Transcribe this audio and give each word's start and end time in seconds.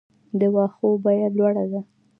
د 0.39 0.41
واښو 0.53 0.87
بیه 1.03 1.27
لوړه 1.37 1.65
ده؟ 1.71 1.79